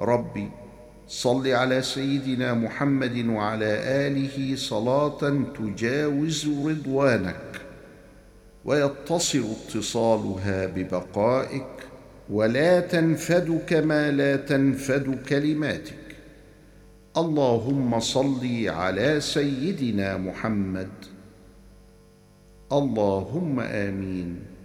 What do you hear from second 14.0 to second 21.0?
لا تنفد كلماتك. اللهم صل على سيدنا محمد.